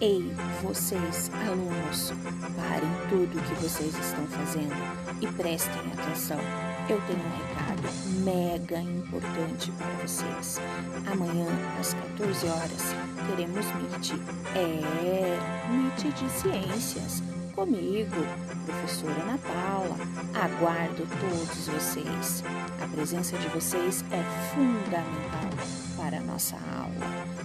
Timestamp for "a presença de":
22.82-23.48